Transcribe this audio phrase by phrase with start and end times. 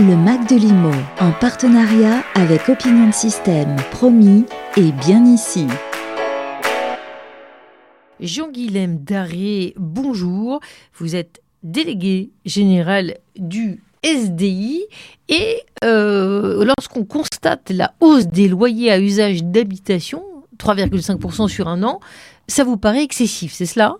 [0.00, 4.46] Le Mac de Limo, en partenariat avec Opinion System, promis
[4.78, 5.66] et bien ici.
[8.18, 10.60] Jean-Guilhem Daré, bonjour.
[10.94, 14.86] Vous êtes délégué général du SDI
[15.28, 20.22] et euh, lorsqu'on constate la hausse des loyers à usage d'habitation,
[20.56, 22.00] 3,5% sur un an,
[22.48, 23.96] ça vous paraît excessif, c'est cela?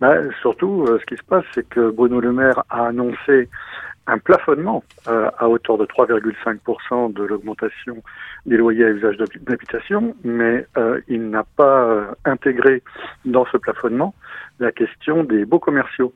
[0.00, 3.48] Bah, Surtout, euh, ce qui se passe, c'est que Bruno Le Maire a annoncé
[4.08, 8.02] un plafonnement euh, à hauteur de 3,5% de l'augmentation
[8.46, 12.82] des loyers à usage d'habitation, mais euh, il n'a pas euh, intégré
[13.26, 14.14] dans ce plafonnement
[14.58, 16.12] la question des baux commerciaux.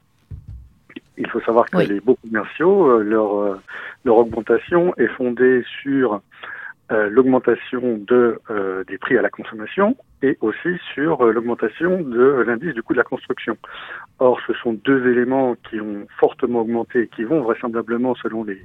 [1.19, 3.61] Il faut savoir que les baux commerciaux, leur,
[4.05, 6.23] leur augmentation est fondée sur
[6.93, 12.45] euh, l'augmentation de, euh, des prix à la consommation et aussi sur euh, l'augmentation de
[12.47, 13.57] l'indice du coût de la construction.
[14.19, 18.59] Or, ce sont deux éléments qui ont fortement augmenté et qui vont vraisemblablement, selon les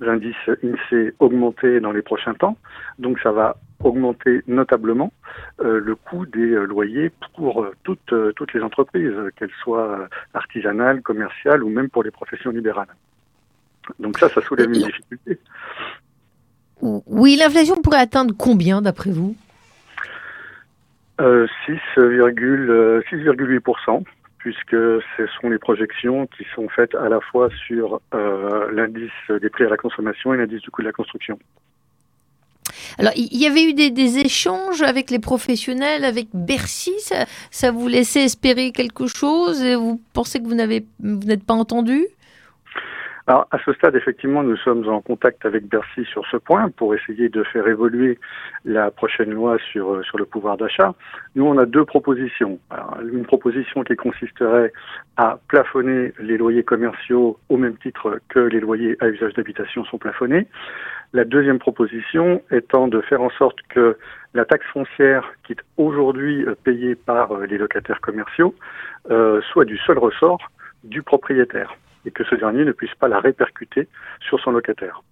[0.00, 0.34] indices
[0.64, 2.56] INSEE, augmenter dans les prochains temps.
[2.98, 5.12] Donc, ça va augmenter notablement
[5.58, 11.88] le coût des loyers pour toutes, toutes les entreprises, qu'elles soient artisanales, commerciales ou même
[11.88, 12.88] pour les professions libérales.
[13.98, 15.38] Donc ça, ça soulève une difficulté.
[16.82, 19.36] Oui, l'inflation pourrait atteindre combien d'après vous?
[21.18, 24.00] 6,8%, euh,
[24.38, 29.50] puisque ce sont les projections qui sont faites à la fois sur euh, l'indice des
[29.50, 31.38] prix à la consommation et l'indice du coût de la construction.
[32.98, 36.92] Alors, il y avait eu des, échanges avec les professionnels, avec Bercy.
[36.98, 42.06] Ça, ça vous laissait espérer quelque chose et Vous pensez que vous n'êtes pas entendu?
[43.30, 47.28] À ce stade, effectivement, nous sommes en contact avec Bercy sur ce point pour essayer
[47.28, 48.18] de faire évoluer
[48.64, 50.94] la prochaine loi sur, euh, le pouvoir d'achat.
[51.36, 52.58] Nous, on a deux propositions.
[53.02, 54.72] une proposition qui consisterait
[55.16, 59.98] à plafonner les loyers commerciaux au même titre que les loyers à usage d'habitation sont
[59.98, 60.48] plafonnés.
[61.12, 63.96] La deuxième proposition étant de faire en sorte que
[64.34, 68.54] la taxe foncière qui est aujourd'hui euh, payée par euh, les locataires commerciaux
[69.52, 70.50] soit du seul ressort
[70.84, 71.74] du propriétaire
[72.06, 73.88] et que ce dernier ne puisse pas la répercuter
[74.20, 75.02] sur son locataire.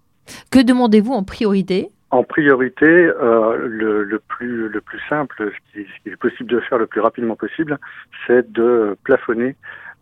[0.51, 1.89] Que demandez-vous en priorité?
[2.11, 6.87] En priorité, euh, le, plus, le plus simple, ce qui, est possible de faire le
[6.87, 7.77] plus rapidement possible,
[8.25, 9.55] c'est de plafonner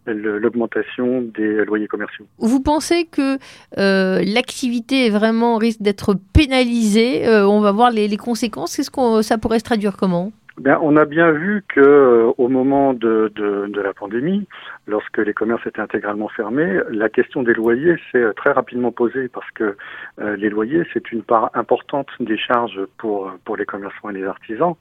[0.06, 2.26] l'augmentation des loyers commerciaux.
[2.38, 3.38] Vous pensez que
[3.78, 7.28] euh, l'activité vraiment risque d'être pénalisée?
[7.28, 8.78] Euh, On va voir les, les conséquences.
[8.78, 10.32] Qu'est-ce qu'on ça pourrait se traduire comment?
[10.58, 14.48] Bien, on a bien vu que euh, au moment de, de, de, la pandémie,
[14.88, 19.28] lorsque les commerces étaient intégralement fermés, la question des loyers s'est euh, très rapidement posée
[19.28, 19.78] parce que
[20.20, 24.24] euh, les loyers, c'est une part importante des charges pour, pour les commerçants et les
[24.24, 24.74] artisans,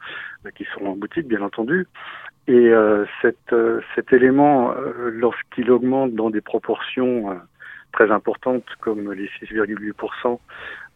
[0.54, 1.86] qui sont en boutique, bien entendu.
[2.48, 2.70] Et
[3.22, 3.52] cet,
[3.96, 4.72] cet élément,
[5.10, 7.36] lorsqu'il augmente dans des proportions
[7.96, 10.38] très importantes comme les 6,8%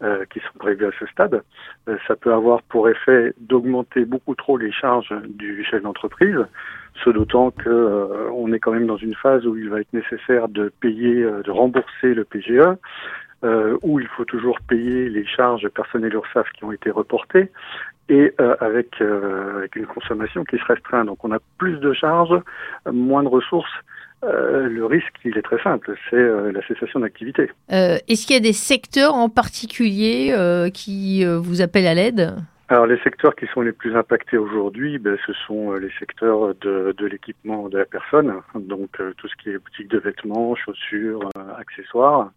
[0.03, 1.43] euh, qui sont prévues à ce stade,
[1.89, 6.39] euh, ça peut avoir pour effet d'augmenter beaucoup trop les charges du chef d'entreprise,
[7.03, 9.93] ce d'autant que euh, on est quand même dans une phase où il va être
[9.93, 12.77] nécessaire de payer, de rembourser le PGE,
[13.83, 17.51] où il faut toujours payer les charges personnelles URSAF qui ont été reportées,
[18.11, 21.05] et avec, avec une consommation qui se restreint.
[21.07, 22.39] Donc on a plus de charges,
[22.91, 23.73] moins de ressources
[24.23, 27.51] euh, le risque, il est très simple, c'est euh, la cessation d'activité.
[27.73, 30.35] Euh, est-ce qu'il y a des secteurs en particulier
[30.75, 32.37] qui vous appellent à l'aide?
[32.69, 36.95] Alors les secteurs qui sont les plus impactés aujourd'hui, ben, ce sont les secteurs de,
[36.97, 41.29] de l'équipement de la personne, donc tout ce qui est boutique de vêtements, chaussures,
[41.59, 42.31] accessoires.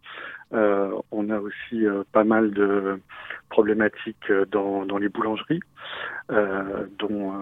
[0.53, 2.99] On a aussi pas mal de
[3.49, 5.61] problématiques dans, dans les boulangeries,
[6.29, 7.33] dont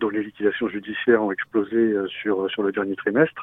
[0.00, 3.42] dont les liquidations judiciaires ont explosé euh, sur, le dernier trimestre.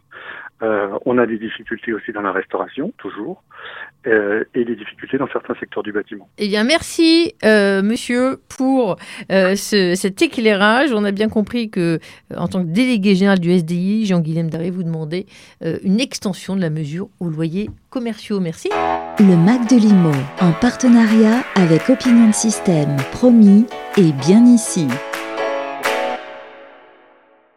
[0.61, 3.44] Euh, on a des difficultés aussi dans la restauration, toujours,
[4.07, 6.29] euh, et des difficultés dans certains secteurs du bâtiment.
[6.38, 8.97] Eh bien, merci, monsieur, pour
[9.29, 10.94] cet éclairage.
[10.94, 12.00] On a bien compris que,
[12.35, 15.25] en tant que délégué général du SDI, Jean-Guilhem Daré vous demandait
[15.62, 18.40] une extension de la mesure aux loyers commerciaux.
[18.40, 18.69] Merci.
[19.19, 20.12] Le Mac de Limo,
[20.42, 23.65] en partenariat avec Opinion System, promis
[23.98, 24.88] et bien ici.